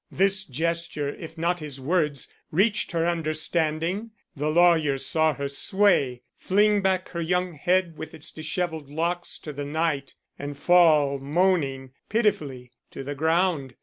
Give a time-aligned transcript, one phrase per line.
[0.09, 4.09] This gesture, if not his words, reached her understanding.
[4.35, 9.53] The lawyer saw her sway, fling back her young head with its disheveled locks to
[9.53, 13.75] the night, and fall moaning pitifully to the ground.